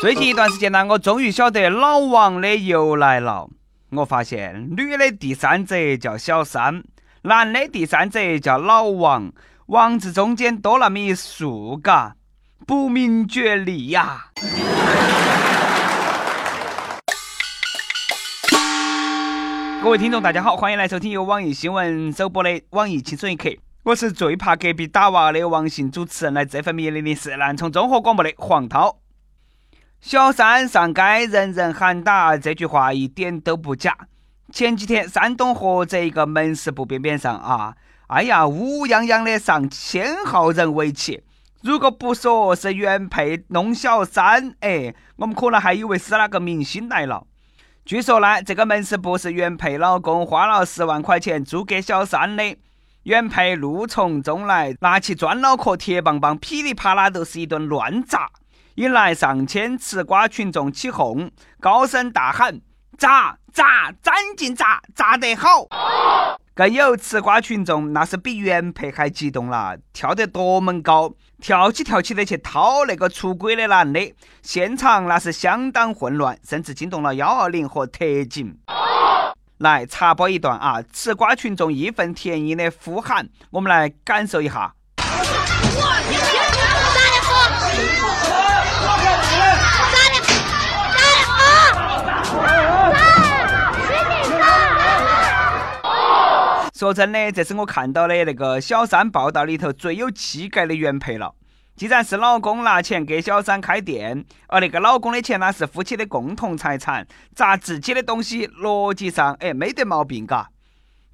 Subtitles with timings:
[0.00, 3.50] 最近一段时间呢，我终于晓得老王的由来了。
[3.90, 6.82] 我发现女的第三者叫小三，
[7.24, 9.30] 男的第三者叫老王，
[9.66, 12.16] 王字中间多那么一竖，嘎，
[12.66, 14.30] 不明觉厉呀。
[19.84, 23.50] 各位听众，大家好，欢迎来收听由网易新闻首播的《网易轻松一刻》，
[23.82, 28.99] 我是最怕隔壁打娃的王姓主持人，来自 FM 一零零四南充综合广播的黄涛。
[30.00, 33.94] 小三上街，人人喊打，这句话一点都不假。
[34.50, 37.76] 前几天，山东菏泽一个门市部边边上啊，
[38.06, 41.22] 哎呀，乌泱泱的上千号人围起。
[41.62, 47.26] 如果不说是原配弄小三，哎，我们可能还以为是哪个明星来了。
[47.84, 52.56] 据说呢，这个门市部是原配老公花了十万块钱租给小三的。
[53.02, 58.30] 原配怒从中来，拿起砖脑壳、铁棒棒，噼里啪啦都是一顿乱砸。
[58.76, 62.60] 引来上千吃瓜群众起哄，高声大喊
[62.96, 65.66] ：“砸砸，赶紧砸，砸得好！”
[66.54, 78.58] 更有吃瓜群众那是比原配还激动了，跳得多么高，跳起跳起的去掏那个出轨的男的，现场那是相当混乱，甚至惊动了幺二零和特警。
[79.58, 84.74] 来插播一段啊，吃瓜群众义愤填膺的呼喊，我们来感受一下。
[96.80, 101.34] 说真的，这是我看到的那个小三报道里头最有气概的原配了。
[101.76, 110.48] 既然是老公拿钱给小三开店，而那个老公的钱呢是夫妻的共同财产，砸自己的东西，逻辑上哎没得毛病嘎。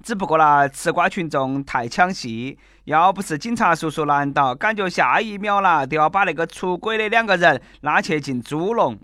[0.01, 8.97] 只不过啦，吃瓜群众太抢戏，要不是警察叔叔拦到，感觉下一秒啦都要把那个出轨的两个人拉去进猪笼。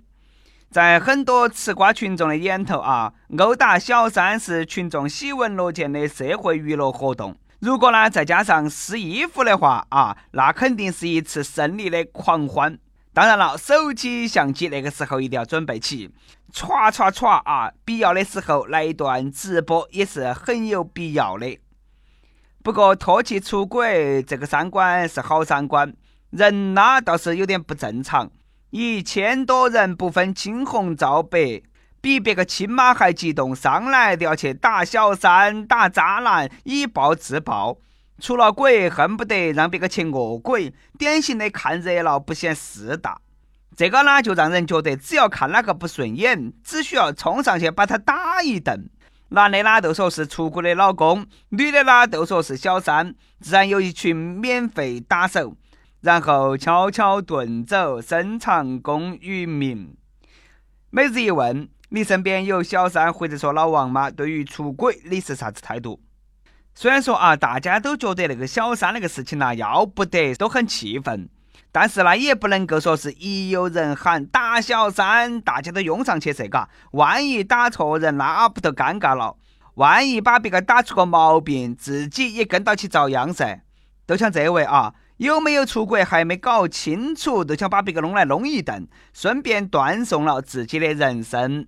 [0.73, 7.37] 在很多吃瓜群众的眼头啊，殴打小三是群众喜闻乐见的社会娱乐活动。
[7.59, 12.75] 如果呢再加上撕衣服的话啊，那肯定是一次胜利的狂欢。
[13.13, 16.09] 当然了，手机相机那个时候一定要准备起，
[16.51, 17.71] 歘歘歘啊！
[17.85, 21.55] 必要的时候来一段直播也是很有必要的。
[22.63, 25.93] 不过唾弃出轨这个三观是好三观，
[26.31, 28.31] 人呢倒是有点不正常。
[28.75, 31.61] 一千多人不分青红皂白，
[32.01, 37.77] 比别个亲妈还激动，上来都要去打小三、打渣男，以暴制暴。
[38.19, 43.21] 出了轨，恨不得让别个去饿鬼，典型的看热闹不嫌事大。
[43.77, 48.89] 这个呢，就让人觉得只要看哪个不顺眼，只需要冲上去把他打一顿。
[49.29, 55.55] 男的呢都说是出轨的老公，女的呢都说是小三，自然有一群免费打手。
[56.03, 59.95] 然后悄悄遁走，深藏功与名。
[60.89, 64.11] 每日一问：你身边有小三或者说老王吗？
[64.11, 66.01] 对于出轨，你是啥子态度？
[66.75, 71.29] 虽然说啊，大家都觉得那个小三那个事情呐，要不得，都很气愤。
[71.71, 76.67] 但是呢，也不能够说是一有人喊打小三，大家都拥上去噻，嘎。
[76.91, 79.37] 万一打错人，那不就尴尬了？
[79.75, 83.61] 万一把别个打出个毛病，自己也跟到去遭殃噻。
[84.05, 84.93] 都像这位啊。
[85.17, 91.67] 有没有出轨还没搞清楚，就想把别个弄来弄一顿，顺便断送了自己的人生。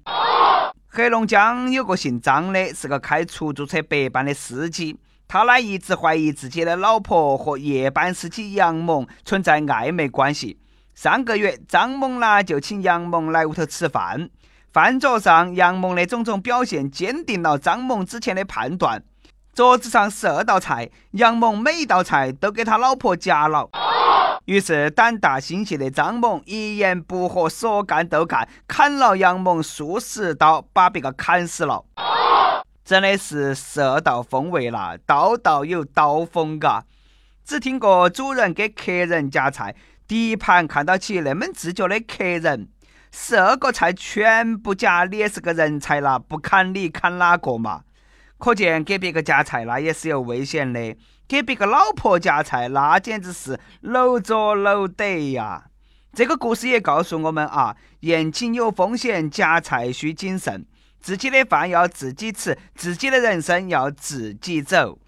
[0.88, 4.98] 黑龙江有个姓张的，是个开出租车白班的司机，
[5.28, 10.58] 他呢一直怀疑自己的老婆和夜班司机杨某存在暧昧关系。
[10.96, 14.30] 上个月，张某呢就请杨某来屋头吃饭，
[14.74, 19.04] 饭桌上杨某的种种表现坚定了张某之前的判断。
[19.56, 23.70] 桌子上十二道菜，杨某每一道菜都给他老婆夹了。
[24.44, 31.86] 于是胆大心细的张某一言不合，说干就干，砍了杨某数十刀，把别个砍死了。
[32.84, 36.84] 真的是十二道风味啦，道道有刀锋嘎。
[37.46, 39.74] 只听过主人给客人夹菜，
[40.06, 42.68] 第一盘看到起那么自觉的客人，
[43.10, 47.84] 十二个菜全部夹，你也是个人才啦，不砍你砍哪个嘛？
[48.46, 50.96] 可见给别个夹菜那也是有危险的，
[51.28, 55.64] 给别个老婆夹菜那简直是搂着搂得呀！
[56.14, 60.64] 这个故事也告诉我们啊，宴请有风险，夹菜需谨慎，
[61.02, 65.00] 自己的饭要自己吃，自己的人生要自己走。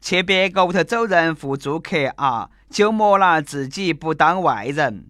[0.00, 5.08] 去别个屋头走人付住客啊，就莫拿自己不当外人。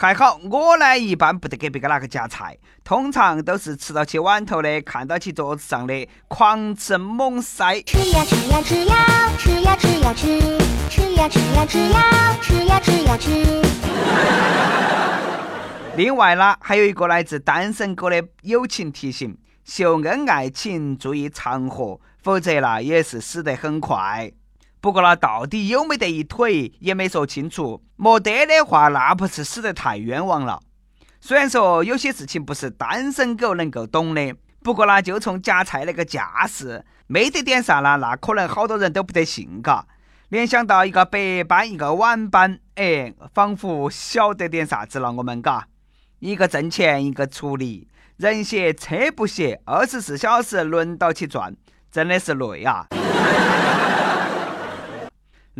[0.00, 7.82] 还好，我呢一般不得给别个哪个夹菜，通常都是吃到起碗头的，看到起桌子上的，狂吃猛塞。
[7.82, 8.96] 吃呀吃呀吃呀，
[9.36, 10.38] 吃呀吃呀吃，
[10.88, 13.62] 吃呀吃呀吃呀，吃呀吃呀吃。
[15.96, 24.30] 另外呢，还有一个来自单身狗的友情提醒：秀恩爱情注意长河，否则呢也是死得很快。
[24.80, 27.82] 不过呢，到底有没得一腿也没说清楚。
[27.96, 30.60] 没得的话，那不是死得太冤枉了。
[31.20, 39.84] 虽然说有些事情不是单身狗能够懂的，不过呢，就从夹菜那个架势，没得点啥呢，那可能好多人都不得信嘎。
[40.28, 45.10] 联想到一个白班，一个晚班，哎，仿佛晓得点啥子了。
[45.10, 45.66] 我们嘎，
[46.20, 47.88] 一个挣钱，一个出力，
[48.18, 51.56] 人歇车不歇，二十四小时轮到起转，
[51.90, 52.86] 真的是累啊。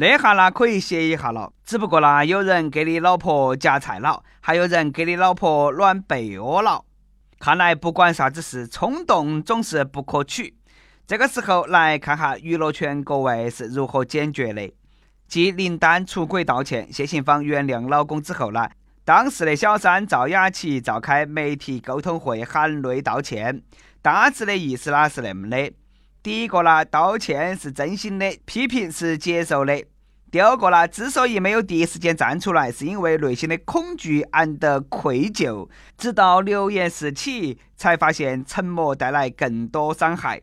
[0.00, 6.84] 那下呢可以歇一下了，只不过呢，有人给你老婆夹菜了，还有人给你老婆暖被窝了。
[7.40, 10.54] 看来不管啥子事，冲动总是不可取。
[11.04, 14.72] 这个时候来看下娱乐圈各位是如何解决的。
[15.26, 18.68] 继林丹出轨道歉，谢杏芳原谅老公之后呢，
[19.04, 23.60] 当时的小三赵雅琪召开媒体沟通会，含泪道歉。
[24.00, 25.72] 大致的意思呢是那么的。
[26.28, 29.82] 第一个呢，道歉是真心的，批评是接受的。
[30.30, 35.66] 第二个呢，之所以没有第一时间站出来，是因为内心的恐惧暗的愧疚，
[35.96, 40.38] 直到流言四起，才发现沉默带来更多伤害。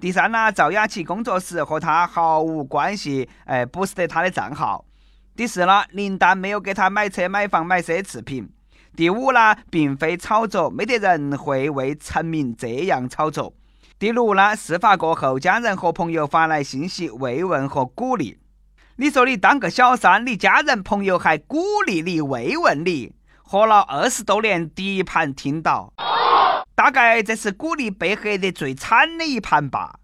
[0.00, 4.86] 第三呢，赵雅琪工作室和他毫无关系，哎，不是得他的账号。
[5.36, 8.48] 第四呢，林丹没有给他买车买房买奢侈品。
[8.96, 13.52] 第五呢，并非炒作，没得人会为成名这样炒作。
[13.98, 18.38] 第六呢，事发过后，家人和朋友发来信息慰问和鼓励。
[18.96, 25.94] 你说你当个小三，你家人朋友还鼓励你、慰问你，活了二十多年，第一盘听到，
[26.74, 29.98] 大概这是鼓励被黑得最惨的一盘吧。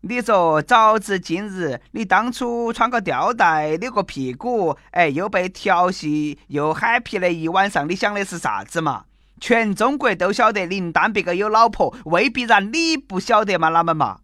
[0.00, 9.04] 你说早知今日，你当初穿个吊带、扭个屁股，哎，又被调戏，又嗨皮了一晚上，你想的是啥子嘛？
[9.42, 13.70] 全中国都晓得林丹别个有老婆，未必然你不晓得嘛？
[13.70, 14.20] 哪们嘛？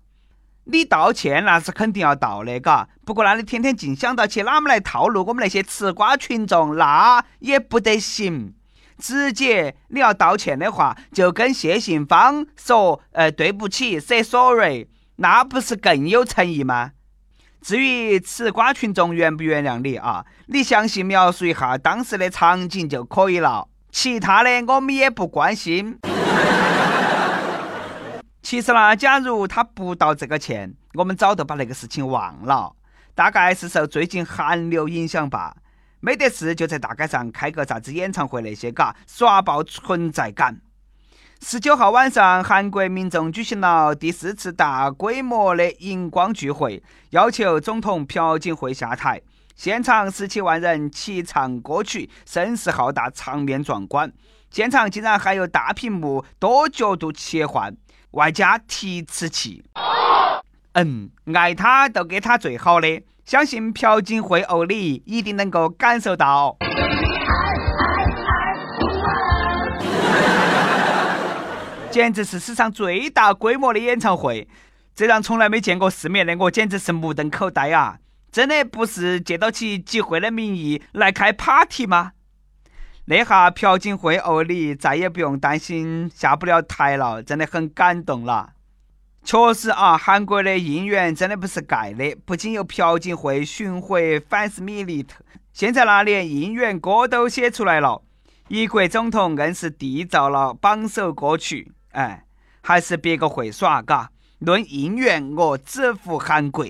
[0.67, 2.89] 你道歉那是肯定要道的，嘎。
[3.05, 8.55] 不过那你天天净想到起哪么来套路我们那些吃瓜群众，那也不得行。
[8.97, 14.87] 直接你要道歉的话，就跟谢杏芳说，呃，对不起，say sorry，
[15.17, 16.93] 那不是更有诚意吗？
[17.61, 23.68] 至于吃瓜群众原不原谅你啊，你详细描述一下当时的场景就可以了。
[23.91, 25.99] 其他的我们也不关心。
[28.43, 32.73] 其实呢，假如他不道这个歉，我们早都把那个事情忘了。
[33.15, 35.57] 大概是受最近寒流影响吧，
[36.01, 40.61] 没得事就在大街上开个啥子演唱会那些，嘎刷爆存在感。
[41.41, 49.21] 十九号晚上，韩国民众举行了第四次大规模的荧光聚会，要求总统朴槿惠下台。
[49.59, 54.13] 现场十七万人齐唱歌曲，声势浩大，场面壮观。
[54.53, 57.77] 现场竟然还有大屏幕多角度切换，
[58.13, 59.65] 外加提词器。
[60.75, 66.57] 嗯，爱他都给他最好的，相信朴槿惠欧里一定能够感受到。
[71.91, 74.47] 简直是史上最大规模的演唱会，
[74.95, 77.99] 这让从来没见过世面的我简直是目瞪口呆啊！
[78.31, 82.13] 真的不是借到起集会的名义来开 party 吗？
[83.07, 88.53] 那下朴槿惠哦，你再也不用担心下不了台了，真的很感动了。
[89.25, 98.03] 确实啊，韩国的应援真的不是盖的，不仅有朴槿惠巡回反思米利特，现在那连应援歌都写出来了。
[98.49, 102.25] 一国总统硬是缔造了榜首歌曲，哎，
[102.63, 104.11] 还是别个会耍嘎。
[104.39, 106.65] 论应援，我只服韩国。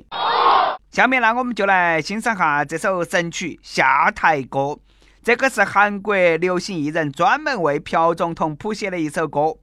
[0.99, 4.59] 下面呢，我们就来欣赏下这首神曲《下台歌》。
[5.23, 9.55] 这个是韩国流行艺人专门为朴总统谱写的一首歌，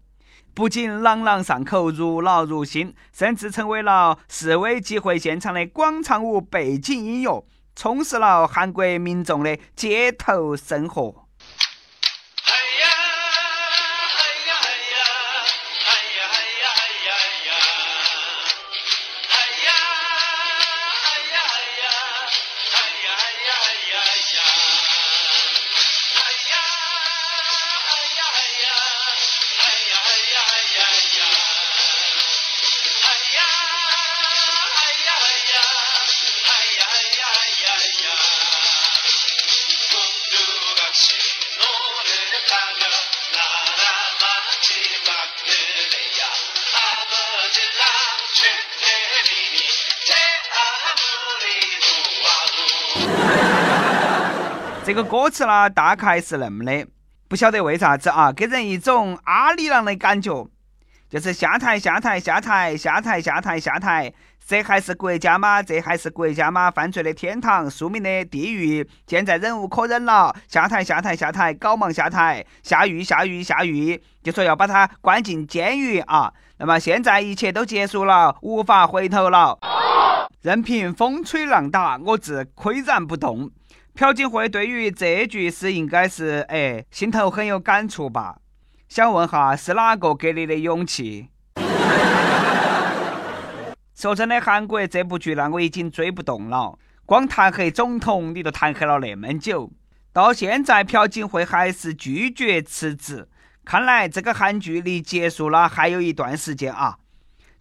[0.54, 11.25] 不仅朗朗上口、入脑入心，甚至成为了示威集会现场的广场舞背景音乐，充实了韩国民众的街头生活。
[54.86, 56.86] 这个歌词呢，大概是那么的：
[57.27, 60.48] 不晓得为啥子啊，给人一种阿里郎的感觉，
[61.10, 64.13] 就是下台下台下台下台下台下台，
[64.46, 65.63] 这还是国家吗？
[65.63, 66.70] 这还是国家吗？
[66.70, 76.32] 犯罪的天堂，庶民的地狱，现在忍无可忍了，下台下台下台，搞忙下台，下狱下狱下狱，就说要把他关进监狱啊。
[76.60, 79.58] 那么现在一切都结束了，无法回头了，
[80.44, 83.50] 任凭风吹浪打，我自岿然不动。
[83.96, 88.40] 朴槿惠对于这句诗应该是哎，心头很有感触吧？
[88.90, 91.30] 想问哈，是哪个给你的勇气？
[93.96, 96.78] 说真的，韩国这部剧呢，我已经追不动了。
[97.06, 99.72] 光弹劾总统，你都弹劾了那么久，
[100.12, 103.30] 到现在朴槿惠还是拒绝辞职。
[103.64, 106.98] 看来这个韩剧离结束了还有一段时间啊。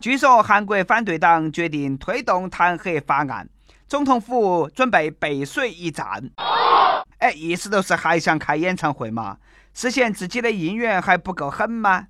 [0.00, 3.48] 据说韩国反对党决定推动弹劾法案。
[3.86, 6.30] 总统府准备背水一战，
[7.18, 9.36] 哎，意思都是还想开演唱会嘛？
[9.74, 12.06] 实现自己的姻缘还不够狠吗？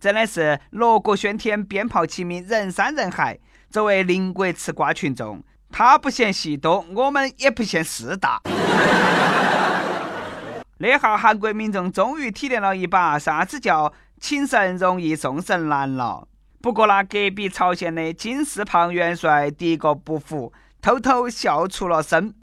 [0.00, 3.38] 真的是锣鼓喧天，鞭炮齐鸣，人山人海。
[3.70, 8.40] 作为邻国吃瓜群众，他不嫌戏多，我们也不嫌事大。
[10.78, 16.26] 那下韩国民众终于体验了一把啥子叫请神容易送神难了。
[16.62, 20.50] 不过那隔壁朝鲜的金世胖元帅第一个不服。
[20.80, 22.34] 偷偷笑出了声。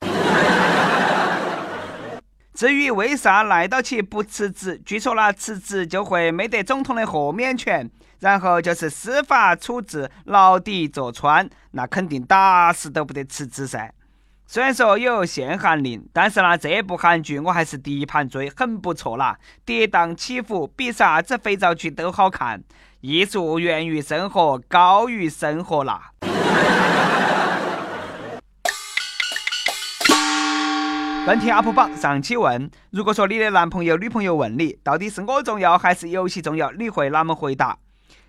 [2.53, 7.89] 至于为啥赖到起不辞职，据说那辞职就会没得总统的豁免权，
[8.19, 13.91] 然后就是司法处置，牢底坐穿，那肯定打死都不得辞职噻。
[14.47, 22.63] 虽然说有限韩令，但是呢，这部韩剧我还是第一盘追，很不错啦，跌宕起伏，比啥子肥皂剧都好看，
[23.01, 26.11] 艺术源于生活，高于生活啦。
[31.25, 37.79] 本题 UP 榜上期问：如果说你的男朋友、女朋友问你，到底是我重要还是游戏重要，你会哪么回答？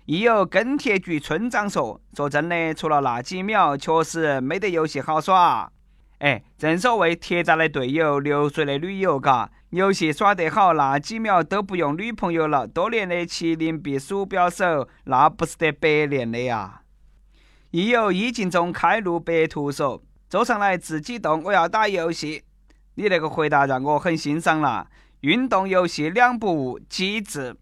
[0.05, 5.71] 亦有跟帖局村长说：说真的，除了那几秒，确实没得游戏好耍。
[6.17, 12.65] 哎，正所谓铁渣的队友，流水的女友，嘎，游戏耍得好，那几秒都不用女朋友了。
[12.65, 16.81] 多年的麒麟臂鼠标手，那不是得白练的呀。
[17.69, 22.41] 亦有意境中开路白兔说：坐上来自己动，我要打游戏。
[22.99, 24.87] 你那个回答让我很欣赏了，
[25.19, 27.55] 运动游戏两不误，机智。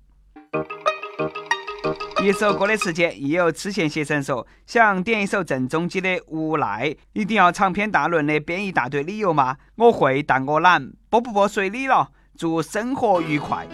[2.24, 9.58] 一首歌的时间，亦有痴线写生说，想点一首郑中基的《无奈》，一定要长篇大论的编一大堆理由吗？
[9.76, 10.90] 我会，但我懒。
[11.10, 12.10] 不不不，随你了。
[12.38, 13.68] 祝生活愉快。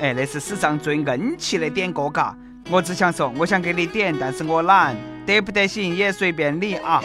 [0.00, 2.36] 哎，那是史上最硬气的点歌嘎！
[2.70, 4.94] 我只想说，我想给你点，但是我懒，
[5.24, 7.02] 得不得行也随便你啊。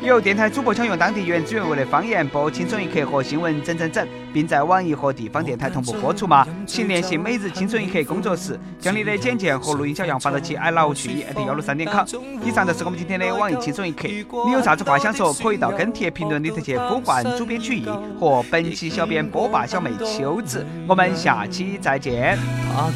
[0.00, 6.46] 有电台主播想用当地原汁原味的方言播《轻松一刻》和新闻整整整，并在网易和地方电台同步播出吗？
[6.66, 12.06] 请联系每日轻松一刻工作室，将你的简介和录音小样发到其 i love 去 at 幺六三点 com。
[12.44, 14.08] 以上就是我们今天的网易轻松一刻。
[14.46, 17.86] 你有啥子话想说，可以到跟帖评论里头去呼唤主编曲艺
[18.20, 20.64] 和本期小编波霸小妹秋子。
[20.86, 22.38] 我们下期再见。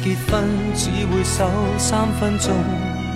[0.01, 0.43] 结婚
[0.73, 2.92] 只会守三分钟。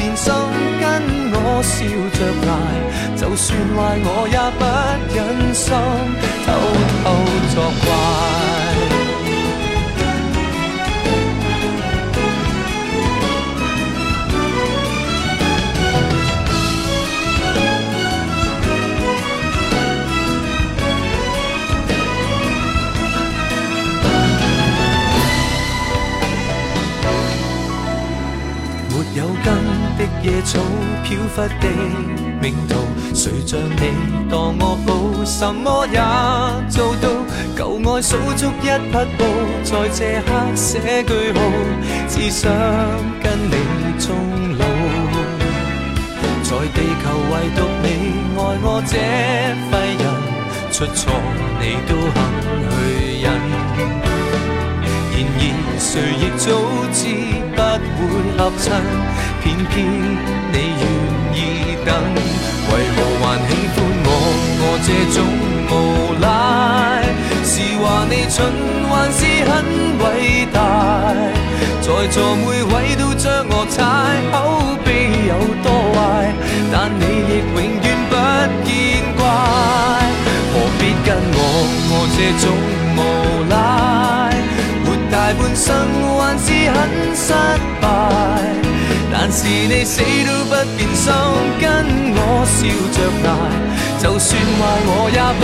[0.00, 0.32] 变心，
[0.80, 0.86] 跟
[1.30, 1.84] 我笑
[2.16, 2.50] 着赖，
[3.20, 4.64] 就算坏我也不
[5.14, 5.68] 忍心
[6.46, 6.48] 偷
[7.04, 7.06] 偷
[7.52, 8.59] 作怪。
[30.50, 30.58] 的野草，
[31.04, 31.66] 飘忽的
[32.40, 32.74] 命途，
[33.14, 33.82] 谁像你
[34.28, 35.98] 当我好，什么也
[36.68, 37.08] 做到。
[37.56, 39.20] 旧爱数足一匹布，
[39.62, 41.38] 在这刻写句号，
[42.08, 42.50] 只想
[43.22, 43.54] 跟你
[43.98, 44.08] 终
[44.58, 44.64] 老。
[46.42, 47.86] 在地球唯独你
[48.36, 48.92] 爱我这
[49.70, 50.04] 废人，
[50.72, 51.00] 出错
[51.60, 52.18] 你都肯
[52.62, 52.72] 去
[53.22, 53.26] 忍。
[55.12, 55.40] 然而
[55.78, 56.44] 谁亦早
[56.92, 56.98] 知
[57.78, 58.82] 不会合衬，
[59.42, 59.72] 偏偏
[60.52, 60.84] 你愿
[61.34, 61.38] 意
[61.84, 61.88] 等，
[62.68, 64.08] 为何还喜欢我？
[64.62, 65.18] 我这种
[65.70, 65.72] 无
[66.20, 66.24] 赖，
[67.44, 68.38] 是话你蠢
[68.88, 69.52] 还是很
[69.98, 70.04] 伟
[70.52, 70.56] 大？
[71.80, 73.78] 在座每位都将我踩，
[74.30, 74.34] 口
[74.84, 74.88] 碑
[75.28, 75.98] 有多坏，
[76.70, 78.12] 但你亦永远不
[78.64, 78.70] 见
[79.16, 79.20] 怪。
[80.52, 81.38] 何必跟我？
[81.90, 82.44] 我这种
[82.96, 82.98] 无
[83.50, 83.54] 赖。
[84.84, 85.68] 活大半生
[87.30, 87.36] 失
[87.80, 87.86] 败，
[89.12, 91.12] 但是你死都不变心，
[91.60, 91.64] 跟
[92.12, 92.58] 我笑
[92.90, 93.28] 着挨，
[94.02, 95.42] 就算坏我也不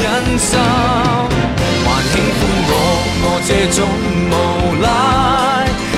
[0.00, 0.06] 忍
[0.38, 0.54] 心。
[1.84, 2.72] 还喜欢我，
[3.24, 3.76] 我这种
[4.30, 4.32] 无
[4.80, 4.86] 赖，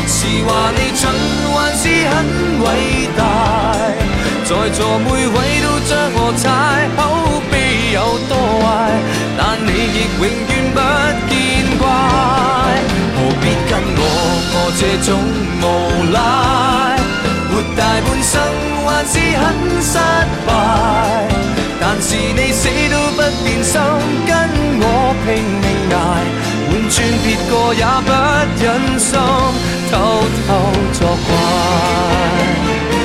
[0.09, 0.16] 是
[0.47, 1.05] 话你蠢
[1.52, 2.14] 还是很
[2.64, 2.66] 伟
[3.14, 3.21] 大？
[4.43, 6.99] 在座每位都将我踩，口
[7.50, 7.52] 碑
[7.93, 8.64] 有多坏，
[9.37, 10.78] 但你亦永远不
[11.28, 11.37] 见
[11.78, 11.85] 怪。
[13.47, 14.03] 别跟我
[14.55, 15.09] 我这种
[15.62, 15.65] 无
[16.11, 16.19] 赖
[17.49, 18.35] 活大半生
[18.85, 19.45] 还是很
[19.81, 19.95] 失
[20.45, 20.50] 败。
[21.81, 23.79] 但是你死都不变心
[24.26, 24.35] 跟
[24.83, 24.85] 我
[25.23, 25.26] 拼
[25.62, 25.97] 命挨
[26.67, 28.11] 换转别个也不
[28.61, 28.65] 忍
[28.99, 29.15] 心
[29.91, 29.95] 偷
[30.49, 30.49] 偷
[30.93, 32.96] 作怪。